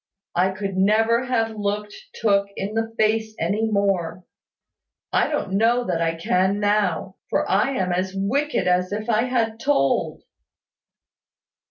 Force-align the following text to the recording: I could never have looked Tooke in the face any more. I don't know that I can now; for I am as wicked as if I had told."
I 0.33 0.49
could 0.49 0.77
never 0.77 1.25
have 1.25 1.51
looked 1.55 1.93
Tooke 2.19 2.47
in 2.55 2.73
the 2.73 2.91
face 2.97 3.35
any 3.39 3.69
more. 3.69 4.23
I 5.13 5.27
don't 5.27 5.51
know 5.51 5.83
that 5.83 6.01
I 6.01 6.15
can 6.15 6.59
now; 6.59 7.17
for 7.29 7.47
I 7.47 7.75
am 7.77 7.91
as 7.91 8.15
wicked 8.15 8.67
as 8.67 8.91
if 8.91 9.11
I 9.11 9.25
had 9.25 9.59
told." 9.59 10.23